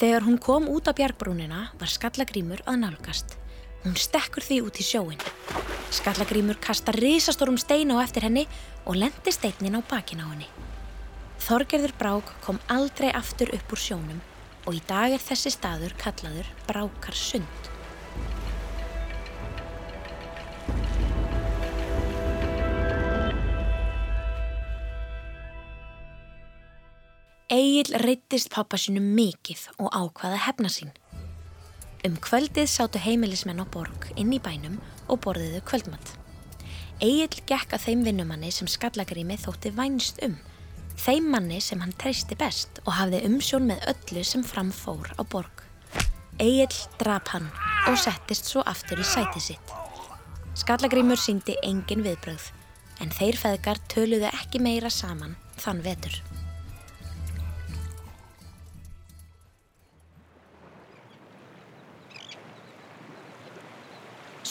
Þegar 0.04 0.26
hún 0.26 0.36
kom 0.36 0.66
út 0.68 0.84
á 0.84 0.92
bjargbrúnina 0.92 1.70
var 1.80 1.88
Skallagrímur 1.88 2.60
að 2.68 2.82
nálgast. 2.82 3.38
Hún 3.86 3.94
stekkur 3.96 4.44
því 4.44 4.58
út 4.66 4.76
í 4.76 4.84
sjóin. 4.84 5.22
Skallagrímur 5.96 6.58
kastar 6.60 6.98
risastórum 7.00 7.56
steina 7.56 7.96
á 7.96 8.04
eftir 8.04 8.26
henni 8.26 8.42
og 8.84 8.98
lendi 9.00 9.32
steinin 9.32 9.78
á 9.78 9.80
bakin 9.80 10.20
á 10.20 10.28
henni. 10.28 10.50
Þorgerður 11.46 11.96
Brák 11.96 12.34
kom 12.44 12.60
aldrei 12.68 13.08
aftur 13.16 13.48
upp 13.56 13.72
úr 13.72 13.80
sjónum 13.80 14.20
og 14.68 14.76
í 14.76 14.84
dag 14.84 15.16
er 15.16 15.24
þessi 15.24 15.54
staður 15.56 15.96
kallaður 15.96 16.52
Brákarsund. 16.68 17.72
Egil 27.52 27.90
reyttist 28.00 28.48
pappa 28.48 28.78
sinu 28.80 29.02
mikið 29.04 29.66
og 29.76 29.90
ákvaða 29.92 30.38
hefna 30.46 30.70
sín. 30.72 30.94
Um 32.00 32.14
kvöldið 32.16 32.70
sátu 32.72 33.00
heimilismenn 33.04 33.60
á 33.60 33.68
borg 33.68 34.06
inn 34.16 34.32
í 34.32 34.38
bænum 34.40 34.78
og 35.12 35.20
borðiðu 35.26 35.60
kvöldmatt. 35.68 36.14
Egil 37.04 37.42
gekk 37.44 37.74
að 37.76 37.84
þeim 37.84 38.04
vinnumanni 38.06 38.48
sem 38.48 38.70
skallagrími 38.70 39.36
þótti 39.36 39.74
vænst 39.76 40.22
um, 40.24 40.38
þeim 40.96 41.28
manni 41.34 41.58
sem 41.60 41.82
hann 41.84 41.92
treysti 42.00 42.38
best 42.40 42.80
og 42.86 42.96
hafði 42.96 43.20
umsjón 43.28 43.68
með 43.68 43.84
öllu 43.92 44.24
sem 44.24 44.44
framfór 44.44 45.12
á 45.12 45.22
borg. 45.28 45.66
Egil 46.40 46.72
drap 46.96 47.28
hann 47.34 47.50
og 47.90 47.98
settist 48.00 48.48
svo 48.48 48.64
aftur 48.64 49.02
í 49.02 49.04
sæti 49.04 49.42
sitt. 49.50 49.74
Skallagrímur 50.56 51.20
syngdi 51.20 51.58
engin 51.60 52.06
viðbröð, 52.08 52.48
en 53.04 53.12
þeir 53.12 53.36
feðgar 53.36 53.84
töluðu 53.92 54.32
ekki 54.32 54.64
meira 54.64 54.88
saman 54.88 55.36
þann 55.60 55.84
vetur. 55.84 56.22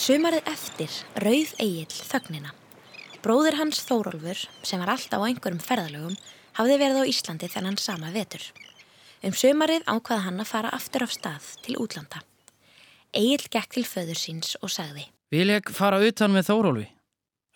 Sumarið 0.04 0.50
eftir 0.52 0.96
rauð 1.24 1.52
Egil 1.64 1.86
þögnina. 1.88 2.50
Bróður 3.24 3.56
hans 3.56 3.78
Þórólfur, 3.88 4.42
sem 4.68 4.82
var 4.82 4.90
alltaf 4.98 5.22
á 5.24 5.28
einhverjum 5.30 5.62
ferðalögum, 5.64 6.18
hafði 6.58 6.76
verið 6.82 7.00
á 7.00 7.04
Íslandi 7.08 7.48
þennan 7.48 7.80
sama 7.80 8.12
vetur. 8.12 8.44
Um 9.24 9.32
sumarið 9.32 9.88
ákvaða 9.88 10.26
hann 10.26 10.44
að 10.44 10.50
fara 10.50 10.74
aftur 10.76 11.08
af 11.08 11.16
stað 11.16 11.48
til 11.64 11.78
útlanda. 11.80 12.20
Egil 13.16 13.48
gekk 13.48 13.78
til 13.78 13.86
föður 13.88 14.20
síns 14.20 14.58
og 14.60 14.76
sagði 14.76 15.08
Vil 15.32 15.48
ég 15.56 15.72
fara 15.72 16.04
utan 16.04 16.36
með 16.36 16.50
Þórólfi? 16.52 16.88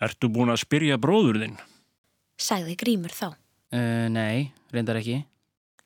Ertu 0.07 0.31
búin 0.31 0.55
að 0.55 0.63
spyrja 0.63 0.95
bróður 1.03 1.43
þinn? 1.43 1.61
Sagði 2.39 2.79
Grímur 2.79 3.11
þá. 3.11 3.33
Uh, 3.75 4.07
nei, 4.07 4.53
reyndar 4.71 5.03
ekki. 5.03 5.25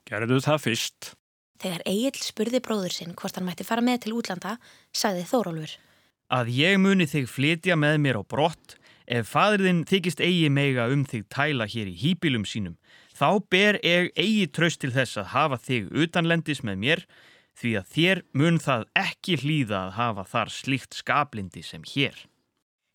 Gerðu 0.06 0.44
það 0.46 0.68
fyrst. 0.70 1.15
Þegar 1.58 1.88
Egil 1.89 2.20
spurði 2.22 2.62
bróður 2.62 3.01
sinn 3.01 3.18
hvort 3.18 3.34
hann 3.39 3.50
mætti 3.50 3.65
fara 3.65 3.82
með 3.82 4.03
til 4.06 4.20
útlanda, 4.22 4.60
sagði 4.94 5.25
Þórólfur. 5.25 5.82
Að 6.31 6.47
ég 6.55 6.77
muni 6.79 7.03
þig 7.11 7.25
flytja 7.27 7.75
með 7.75 7.97
mér 8.05 8.21
á 8.21 8.23
brott, 8.23 8.77
ef 9.03 9.33
fadriðin 9.33 9.83
þykist 9.89 10.21
eigi 10.23 10.47
meiga 10.47 10.85
um 10.93 11.03
þig 11.03 11.25
tæla 11.27 11.67
hér 11.67 11.89
í 11.91 11.95
hýpilum 12.00 12.45
sínum, 12.47 12.77
þá 13.11 13.43
ber 13.51 13.79
ég 13.83 14.13
eigi 14.15 14.47
tröst 14.47 14.79
til 14.79 14.93
þess 14.95 15.19
að 15.19 15.33
hafa 15.33 15.59
þig 15.59 15.89
utanlendis 15.91 16.63
með 16.63 16.79
mér, 16.85 17.03
því 17.59 17.73
að 17.81 17.89
þér 17.97 18.21
mun 18.31 18.61
það 18.63 18.85
ekki 19.01 19.35
hlýða 19.41 19.81
að 19.81 19.91
hafa 19.97 20.25
þar 20.31 20.53
slíkt 20.55 20.97
skablindi 21.01 21.65
sem 21.67 21.83
hér. 21.91 22.15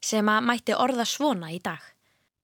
Sem 0.00 0.33
að 0.33 0.49
mætti 0.49 0.73
orða 0.73 1.05
svona 1.05 1.52
í 1.52 1.61
dag. 1.61 1.83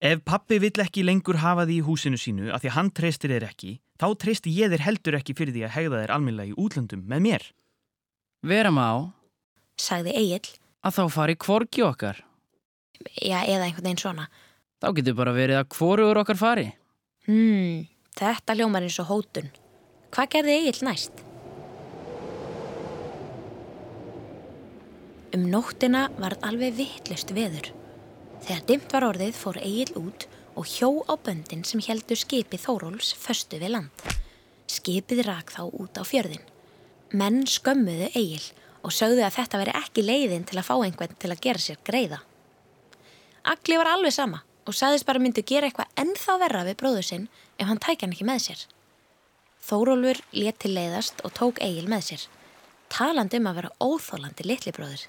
Ef 0.02 0.20
pappi 0.26 0.58
vill 0.60 0.76
ekki 0.82 1.06
lengur 1.06 1.40
hafa 1.40 1.64
því 1.64 1.78
í 1.78 1.86
húsinu 1.86 2.20
sínu 2.20 2.50
að 2.52 2.64
því 2.64 2.68
að 2.72 2.76
hann 2.76 2.92
treystir 2.92 3.32
þér 3.32 3.48
ekki, 3.48 3.76
þá 3.96 4.06
treysti 4.18 4.52
ég 4.52 4.72
þér 4.74 4.84
heldur 4.90 5.16
ekki 5.16 5.36
fyrir 5.38 5.56
því 5.56 5.64
að 5.68 5.76
hegða 5.78 6.00
þér 6.02 6.14
almennilega 6.18 6.52
í 6.52 6.58
útlöndum 6.58 7.04
með 7.08 7.28
mér. 7.30 7.44
Vera 8.44 8.74
má 8.74 8.88
Sagði 9.80 10.12
Egil, 10.18 10.50
að 10.82 10.98
þá 10.98 11.02
fari 11.14 11.36
kvorki 11.38 11.84
okkar. 11.86 12.22
já 13.22 13.42
eða 13.42 13.66
einhvern 13.66 13.84
veginn 13.84 13.98
svona. 13.98 14.28
Þá 14.82 14.88
getur 14.98 15.14
bara 15.18 15.34
verið 15.34 15.58
að 15.58 15.68
hvorugur 15.76 16.22
okkar 16.22 16.38
fari. 16.38 16.68
Hmm, 17.26 17.86
þetta 18.18 18.56
ljómar 18.58 18.82
eins 18.82 18.98
og 19.02 19.10
hótun. 19.10 19.50
Hvað 20.12 20.32
gerði 20.34 20.56
Egil 20.58 20.86
næst? 20.86 21.22
Um 25.32 25.46
nóttina 25.48 26.08
varð 26.18 26.42
alveg 26.44 26.74
vittlust 26.76 27.30
veður. 27.32 27.70
Þegar 28.42 28.64
dimt 28.68 28.92
var 28.92 29.06
orðið 29.06 29.38
fór 29.38 29.58
Egil 29.62 29.94
út 29.96 30.26
og 30.58 30.66
hjó 30.68 30.90
á 31.08 31.14
böndin 31.16 31.62
sem 31.64 31.80
heldur 31.86 32.18
skipið 32.18 32.66
Þóróls 32.66 33.14
föstu 33.16 33.60
við 33.62 33.72
land. 33.78 34.02
Skipið 34.68 35.22
rak 35.30 35.54
þá 35.54 35.62
út 35.70 35.96
á 35.96 36.02
fjörðin. 36.04 36.42
Menn 37.16 37.46
skömmuðu 37.48 38.10
Egil 38.12 38.44
og 38.82 38.94
sögðu 38.94 39.24
að 39.24 39.36
þetta 39.38 39.60
veri 39.62 39.74
ekki 39.78 40.04
leiðin 40.04 40.46
til 40.48 40.58
að 40.58 40.68
fá 40.68 40.74
einhvern 40.78 41.18
til 41.18 41.30
að 41.30 41.42
gera 41.46 41.62
sér 41.62 41.80
greiða. 41.86 42.20
Agli 43.42 43.78
var 43.78 43.90
alveg 43.94 44.14
sama 44.14 44.42
og 44.66 44.76
sagðist 44.78 45.06
bara 45.06 45.22
myndu 45.22 45.42
gera 45.46 45.68
eitthvað 45.68 45.90
ennþá 45.98 46.36
verra 46.42 46.66
við 46.68 46.78
bróður 46.82 47.08
sinn 47.08 47.26
ef 47.58 47.66
hann 47.66 47.82
tækja 47.82 48.06
hann 48.06 48.14
ekki 48.14 48.28
með 48.28 48.44
sér. 48.46 48.62
Þórólfur 49.62 50.22
let 50.34 50.58
til 50.62 50.74
leiðast 50.74 51.22
og 51.26 51.34
tók 51.38 51.58
Egil 51.62 51.88
með 51.90 52.06
sér. 52.10 52.28
Talandi 52.92 53.38
um 53.38 53.50
að 53.50 53.58
vera 53.60 53.74
óþólandi 53.82 54.46
litli 54.46 54.74
bróður. 54.74 55.04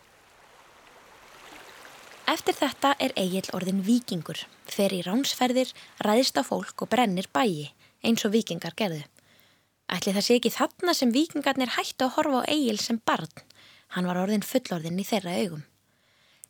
Eftir 2.34 2.56
þetta 2.56 2.94
er 3.04 3.12
Egil 3.20 3.50
orðin 3.54 3.82
vikingur, 3.84 4.46
fer 4.70 4.94
í 4.96 5.02
ránsferðir, 5.04 5.74
ræðist 6.06 6.38
á 6.40 6.44
fólk 6.48 6.86
og 6.86 6.90
brennir 6.94 7.28
bæi 7.34 7.74
eins 8.04 8.24
og 8.24 8.32
vikingar 8.36 8.78
gerðu. 8.80 9.02
Ætli 9.92 10.14
það 10.16 10.26
sé 10.26 10.38
ekki 10.40 10.54
þarna 10.54 10.94
sem 10.96 11.12
vikingarnir 11.12 11.74
hættu 11.76 12.08
að 12.08 12.16
horfa 12.16 12.46
á 12.46 12.50
Egil 12.54 12.80
sem 12.80 13.02
barn. 13.06 13.30
Hann 13.94 14.08
var 14.10 14.18
orðin 14.24 14.42
fullorðin 14.46 14.98
í 14.98 15.06
þeirra 15.06 15.36
augum. 15.44 15.66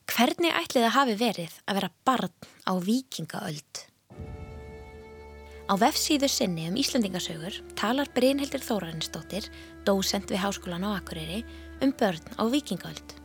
Hvernig 0.07 0.53
ætli 0.55 0.83
það 0.83 0.93
hafi 0.95 1.15
verið 1.19 1.55
að 1.67 1.79
vera 1.79 1.89
barn 2.07 2.47
á 2.67 2.73
vikingaöld? 2.79 3.81
Á 5.67 5.73
vefsíðu 5.79 6.27
sinni 6.31 6.67
um 6.69 6.77
Íslandingasögur 6.79 7.57
talar 7.79 8.12
Brynhildur 8.15 8.63
Þórarinsdóttir, 8.63 9.47
dósent 9.88 10.31
við 10.31 10.43
Háskólan 10.43 10.83
á 10.88 10.95
Akureyri, 11.00 11.41
um 11.83 11.91
börn 12.00 12.23
á 12.35 12.43
vikingaöld. 12.51 13.15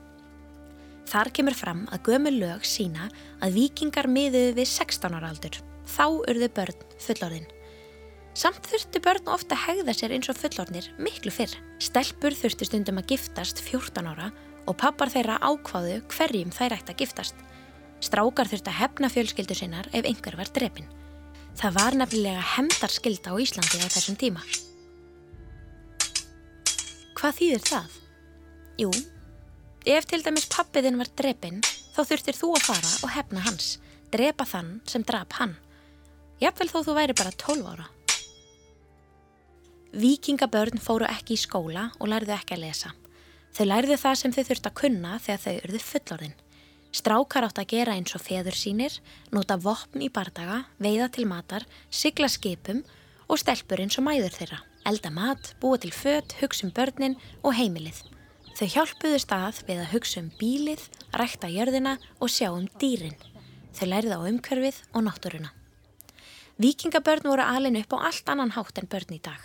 Þar 1.08 1.30
kemur 1.34 1.56
fram 1.58 1.86
að 1.94 2.10
gömul 2.10 2.34
lög 2.38 2.66
sína 2.66 3.10
að 3.42 3.58
vikingar 3.58 4.10
miðuðu 4.10 4.54
við 4.58 4.70
16 4.70 5.14
ára 5.18 5.30
aldur. 5.30 5.62
Þá 5.88 6.06
urðu 6.30 6.50
börn 6.58 6.86
fullorðin. 7.00 7.46
Samt 8.38 8.68
þurftu 8.70 9.00
börn 9.02 9.30
ofta 9.32 9.56
að 9.56 9.64
hegða 9.64 9.94
sér 9.98 10.12
eins 10.14 10.28
og 10.30 10.36
fullorðnir 10.38 10.86
miklu 11.02 11.32
fyrr. 11.34 11.56
Stelpur 11.82 12.36
þurftu 12.38 12.68
stundum 12.68 13.00
að 13.00 13.16
giftast 13.16 13.58
14 13.64 14.06
ára 14.06 14.28
og 14.70 14.76
pappar 14.78 15.10
þeirra 15.10 15.40
ákváðu 15.42 15.96
hverjum 16.12 16.52
þær 16.54 16.76
ætti 16.76 16.94
að 16.94 17.00
giftast. 17.02 17.42
Strákar 17.98 18.46
þurftu 18.46 18.70
að 18.70 18.78
hefna 18.78 19.10
fjölskyldu 19.10 19.58
sinnar 19.58 19.90
ef 19.90 20.06
einhver 20.06 20.38
var 20.38 20.52
drepin. 20.54 20.86
Það 21.58 21.80
var 21.80 21.98
nefnilega 21.98 22.46
hemdarskylda 22.54 23.34
á 23.34 23.42
Íslandi 23.42 23.82
á 23.82 23.88
þessum 23.90 24.20
tíma. 24.22 24.46
Hvað 27.18 27.38
þýðir 27.40 27.66
það? 27.66 28.00
Jú, 28.78 28.94
ef 29.98 30.06
til 30.06 30.22
dæmis 30.22 30.46
pappiðin 30.54 31.02
var 31.02 31.10
drepin, 31.18 31.58
þá 31.90 32.04
þurftir 32.06 32.38
þú 32.38 32.54
að 32.54 32.66
fara 32.70 32.96
og 33.02 33.14
hefna 33.18 33.42
hans, 33.50 33.80
drepa 34.14 34.46
þann 34.46 34.76
sem 34.86 35.02
drap 35.02 35.40
hann. 35.42 35.58
Jafnvel 36.38 36.70
þó 36.70 36.84
þú 36.86 37.00
væri 37.02 37.18
bara 37.18 37.34
12 37.34 37.72
ára. 37.74 37.94
Víkingabörn 39.96 40.76
fóru 40.76 41.06
ekki 41.08 41.32
í 41.32 41.40
skóla 41.40 41.86
og 41.96 42.10
lærðu 42.12 42.34
ekki 42.34 42.58
að 42.58 42.66
lesa. 42.66 42.90
Þau 43.56 43.64
lærðu 43.64 43.96
það 43.96 44.18
sem 44.20 44.34
þau 44.36 44.44
þurft 44.44 44.68
að 44.68 44.76
kunna 44.76 45.14
þegar 45.24 45.40
þau 45.40 45.54
urðu 45.64 45.80
fullorðin. 45.80 46.34
Strákar 46.92 47.46
átt 47.46 47.60
að 47.62 47.70
gera 47.72 47.94
eins 47.96 48.12
og 48.16 48.20
feður 48.20 48.58
sínir, 48.60 48.98
nota 49.32 49.56
vopn 49.56 50.04
í 50.04 50.10
bardaga, 50.12 50.66
veiða 50.76 51.08
til 51.16 51.24
matar, 51.30 51.64
sigla 51.88 52.28
skipum 52.28 52.84
og 53.28 53.40
stelpur 53.40 53.80
eins 53.80 53.96
og 53.96 54.04
mæður 54.04 54.36
þeirra. 54.36 54.60
Elda 54.84 55.10
mat, 55.12 55.54
búa 55.60 55.80
til 55.80 55.92
fött, 55.96 56.36
hugsa 56.42 56.68
um 56.68 56.72
börnin 56.76 57.16
og 57.40 57.56
heimilið. 57.56 58.04
Þau 58.60 58.68
hjálpuðu 58.68 59.24
stað 59.24 59.64
við 59.64 59.84
að 59.86 59.92
hugsa 59.96 60.20
um 60.20 60.32
bílið, 60.36 60.84
rækta 61.16 61.48
jörðina 61.48 61.96
og 62.20 62.28
sjá 62.28 62.52
um 62.52 62.68
dýrin. 62.76 63.16
Þau 63.72 63.86
lærðu 63.88 64.20
á 64.20 64.28
umkörfið 64.28 64.84
og 64.92 65.08
náttúruna. 65.08 65.54
Víkingabörn 66.60 67.24
voru 67.24 67.44
alin 67.44 67.80
upp 67.80 67.96
á 67.96 68.12
allt 68.12 68.28
annan 68.28 68.52
hátt 68.52 68.82
en 68.82 68.90
börn 68.90 69.16
í 69.16 69.24
dag. 69.24 69.40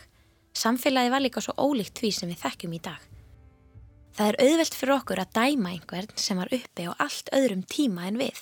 Samfélagi 0.54 1.10
var 1.10 1.24
líka 1.24 1.42
svo 1.42 1.56
ólíkt 1.58 1.98
því 1.98 2.12
sem 2.14 2.30
við 2.30 2.44
þekkjum 2.44 2.78
í 2.78 2.82
dag. 2.86 3.02
Það 4.14 4.30
er 4.30 4.38
auðvelt 4.46 4.76
fyrir 4.78 4.96
okkur 5.00 5.22
að 5.24 5.34
dæma 5.34 5.72
einhvern 5.74 6.12
sem 6.22 6.38
var 6.38 6.52
uppi 6.54 6.86
á 6.86 6.92
allt 7.02 7.32
öðrum 7.34 7.64
tíma 7.66 8.06
en 8.06 8.20
við. 8.22 8.42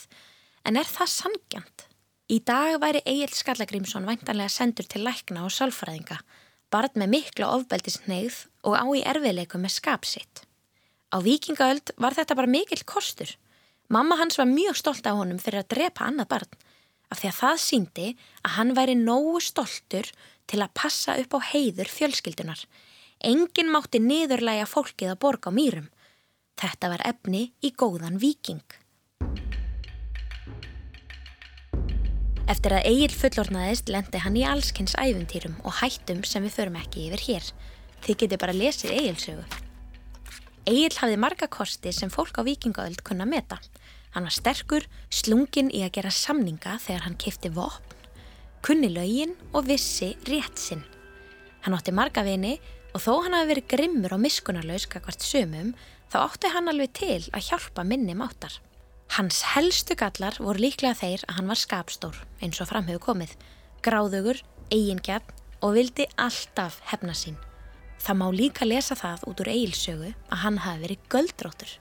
En 0.68 0.76
er 0.76 0.90
það 0.90 1.14
sangjant? 1.14 1.86
Í 2.32 2.40
dag 2.48 2.78
væri 2.84 3.02
Egil 3.08 3.32
Skallagrímsson 3.36 4.08
væntanlega 4.08 4.52
sendur 4.52 4.88
til 4.88 5.06
lækna 5.08 5.46
og 5.48 5.54
sálfræðinga, 5.56 6.20
barn 6.72 7.00
með 7.00 7.14
mikla 7.16 7.54
ofbeldisneigð 7.56 8.38
og 8.68 8.76
á 8.76 8.86
í 8.92 9.04
erfiðleikum 9.14 9.64
með 9.64 9.78
skapsitt. 9.80 10.44
Á 11.12 11.20
vikingaöld 11.24 11.92
var 12.00 12.16
þetta 12.16 12.38
bara 12.40 12.52
mikill 12.52 12.84
kostur. 12.88 13.32
Mamma 13.92 14.16
hans 14.20 14.40
var 14.40 14.48
mjög 14.48 14.80
stolt 14.80 15.08
af 15.08 15.20
honum 15.20 15.40
fyrir 15.44 15.64
að 15.64 15.72
drepa 15.76 16.08
annað 16.08 16.30
barn, 16.36 16.54
af 17.12 17.20
því 17.20 17.32
að 17.32 17.40
það 17.40 17.58
síndi 17.66 18.08
að 18.44 18.56
hann 18.56 18.76
væri 18.76 18.96
nógu 19.00 19.42
stoltur 19.44 20.08
til 20.52 20.60
að 20.60 20.76
passa 20.76 21.16
upp 21.22 21.38
á 21.38 21.40
heiður 21.54 21.88
fjölskyldunar. 21.88 22.66
Engin 23.24 23.72
mátti 23.72 24.02
niðurlæga 24.04 24.68
fólkið 24.68 25.14
að 25.14 25.20
borga 25.24 25.54
á 25.54 25.56
mýrum. 25.56 25.90
Þetta 26.60 26.92
var 26.92 27.04
efni 27.08 27.44
í 27.64 27.72
góðan 27.72 28.20
viking. 28.20 28.66
Eftir 32.52 32.74
að 32.76 32.88
Egil 32.90 33.14
fullornaðist 33.16 33.88
lendi 33.94 34.20
hann 34.20 34.36
í 34.36 34.44
allskynns 34.44 34.98
æfintýrum 35.00 35.56
og 35.64 35.78
hættum 35.80 36.26
sem 36.28 36.44
við 36.44 36.58
förum 36.58 36.80
ekki 36.82 37.06
yfir 37.08 37.24
hér. 37.30 37.52
Þið 38.04 38.18
getið 38.24 38.42
bara 38.42 38.58
lesið 38.58 38.96
Egilsögu. 38.98 39.46
Egil 40.68 40.92
hafði 40.98 41.22
marga 41.22 41.48
kosti 41.48 41.94
sem 41.96 42.12
fólk 42.12 42.42
á 42.42 42.46
vikingaöld 42.46 43.06
kunna 43.08 43.30
meta. 43.30 43.62
Hann 44.12 44.28
var 44.28 44.36
sterkur, 44.36 44.84
slungin 45.08 45.72
í 45.72 45.86
að 45.86 45.96
gera 46.02 46.12
samninga 46.12 46.76
þegar 46.84 47.06
hann 47.08 47.18
kifti 47.22 47.54
vopn, 47.56 47.91
kunni 48.66 48.90
lögin 48.94 49.36
og 49.54 49.68
vissi 49.70 50.14
rétt 50.30 50.60
sinn. 50.60 50.84
Hann 51.66 51.76
átti 51.78 51.94
marga 51.94 52.24
vini 52.26 52.58
og 52.96 53.04
þó 53.04 53.14
hann 53.26 53.36
hafi 53.38 53.52
verið 53.54 53.70
grimmur 53.74 54.16
og 54.16 54.24
miskunarlaus 54.24 54.88
kakvart 54.92 55.24
sumum, 55.24 55.74
þá 56.12 56.18
átti 56.26 56.52
hann 56.52 56.70
alveg 56.72 56.94
til 56.98 57.22
að 57.32 57.48
hjálpa 57.50 57.86
minni 57.88 58.16
máttar. 58.18 58.58
Hans 59.18 59.42
helstu 59.54 59.96
gallar 60.00 60.38
voru 60.40 60.64
líklega 60.64 60.96
þeir 60.96 61.24
að 61.28 61.38
hann 61.40 61.52
var 61.52 61.60
skapstór, 61.60 62.18
eins 62.40 62.62
og 62.64 62.70
framhefur 62.70 63.04
komið, 63.12 63.36
gráðugur, 63.84 64.40
eigingjarn 64.72 65.40
og 65.62 65.76
vildi 65.76 66.08
alltaf 66.20 66.80
hefna 66.92 67.16
sín. 67.18 67.38
Það 68.02 68.18
má 68.18 68.28
líka 68.34 68.66
lesa 68.66 68.96
það 68.98 69.26
út 69.30 69.42
úr 69.44 69.52
Egilsögu 69.52 70.10
að 70.10 70.42
hann 70.42 70.62
hafi 70.64 70.82
verið 70.86 71.04
göldróttur. 71.14 71.74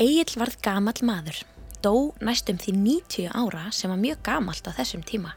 Egil 0.00 0.40
varð 0.40 0.56
gamall 0.64 1.04
maður, 1.06 1.42
dó 1.84 1.94
næstum 2.24 2.58
því 2.58 2.74
90 2.80 3.28
ára 3.30 3.68
sem 3.76 3.92
var 3.92 4.00
mjög 4.00 4.24
gamalt 4.26 4.66
á 4.66 4.72
þessum 4.74 5.04
tíma. 5.06 5.36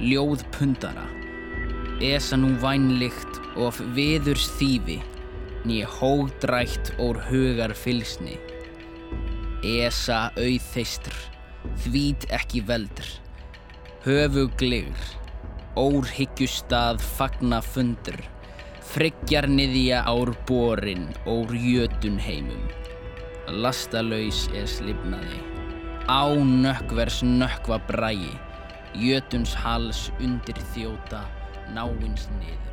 ljóð 0.00 0.44
pundara. 0.56 1.06
esa 2.00 2.36
nú 2.40 2.54
vænlikt 2.60 3.40
of 3.60 3.80
viðurs 3.94 4.48
þýfi, 4.56 4.98
ný 5.68 5.82
hódrætt 5.84 6.94
ór 6.96 7.20
hugar 7.28 7.74
fylsni. 7.76 8.38
Esa 9.60 10.30
auðþeistr, 10.40 11.12
þvít 11.84 12.24
ekki 12.32 12.64
veldr, 12.64 13.04
höfugligr, 14.06 15.06
órhyggjustað 15.76 17.04
fagna 17.18 17.60
fundur, 17.60 18.16
friggjar 18.80 19.48
niðja 19.50 20.00
ár 20.08 20.32
borin 20.48 21.10
ór 21.28 21.52
jötun 21.52 22.16
heimum. 22.16 22.64
Lastalaus 23.50 24.46
er 24.56 24.68
slipnaði, 24.70 25.42
á 26.08 26.32
nökkvers 26.32 27.20
nökkva 27.26 27.82
bræi, 27.90 28.30
jötuns 28.94 29.54
hals 29.54 30.08
undir 30.20 30.58
þjóta, 30.74 31.22
náins 31.74 32.28
niður. 32.40 32.69